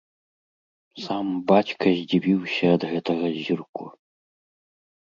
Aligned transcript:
Сам 1.03 1.27
бацька 1.53 1.85
здзівіўся 1.99 2.65
ад 2.79 2.83
гэтага 2.95 3.25
зірку. 3.39 3.83